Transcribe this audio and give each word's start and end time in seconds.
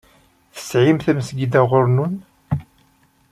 Tesɛim 0.55 0.97
tamezgida 0.99 1.61
ɣur-nnun? 1.69 2.15